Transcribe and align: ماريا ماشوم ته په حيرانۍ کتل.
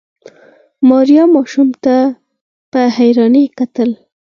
ماريا 0.89 1.23
ماشوم 1.33 1.69
ته 1.83 1.95
په 2.71 2.81
حيرانۍ 2.97 3.45
کتل. 3.57 3.89